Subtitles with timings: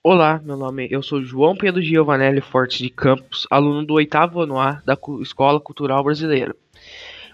[0.00, 4.56] Olá, meu nome eu sou João Pedro Giovanelli Fortes de Campos, aluno do oitavo ano
[4.56, 6.54] A da Escola Cultural Brasileira.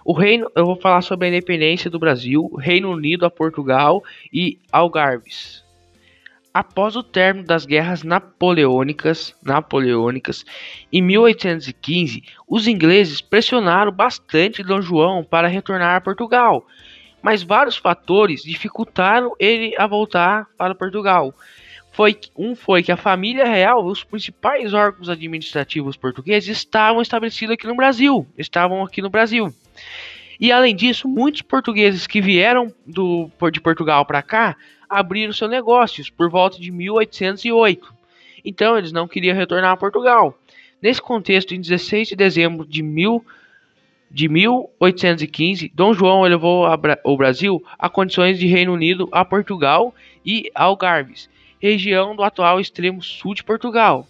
[0.02, 4.02] O reino, eu vou falar sobre a independência do Brasil, Reino Unido a Portugal
[4.32, 5.62] e Algarves.
[6.54, 10.42] Após o término das guerras napoleônicas, napoleônicas
[10.90, 16.66] em 1815, os ingleses pressionaram bastante Dom João para retornar a Portugal,
[17.22, 21.34] mas vários fatores dificultaram ele a voltar para Portugal
[21.94, 27.68] foi um foi que a família real, os principais órgãos administrativos portugueses estavam estabelecidos aqui
[27.68, 29.54] no Brasil, estavam aqui no Brasil.
[30.40, 34.56] E além disso, muitos portugueses que vieram do, de Portugal para cá
[34.90, 37.94] abriram seus negócios por volta de 1808.
[38.44, 40.36] Então eles não queriam retornar a Portugal.
[40.82, 43.24] Nesse contexto, em 16 de dezembro de, mil,
[44.10, 46.66] de 1815, Dom João elevou
[47.04, 49.94] o Brasil a condições de Reino Unido a Portugal
[50.26, 54.06] e Algarves região do atual extremo sul de Portugal.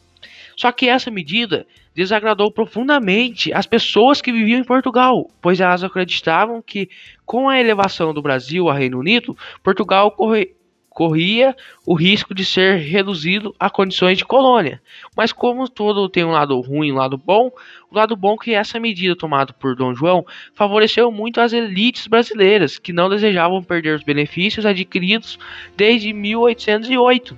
[0.57, 6.61] Só que essa medida desagradou profundamente as pessoas que viviam em Portugal, pois elas acreditavam
[6.61, 6.89] que,
[7.25, 10.55] com a elevação do Brasil a Reino Unido, Portugal corre
[10.95, 14.81] corria o risco de ser reduzido a condições de colônia.
[15.17, 17.51] Mas como todo tem um lado ruim e um lado bom,
[17.91, 22.07] o lado bom é que essa medida tomada por Dom João favoreceu muito as elites
[22.07, 25.37] brasileiras, que não desejavam perder os benefícios adquiridos
[25.77, 27.37] desde 1808.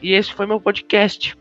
[0.00, 1.36] E esse foi meu podcast.